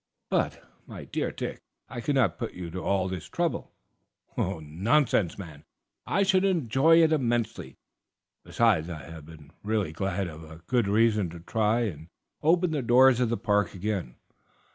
[0.31, 3.71] "But, my dear Dick, I could not put you to all this trouble!"
[4.35, 5.63] "Nonsense, man.
[6.07, 7.77] I should enjoy it immensely;
[8.43, 12.07] besides, I shall be really glad of a good reason to try and
[12.41, 14.15] open the doors of the Park again.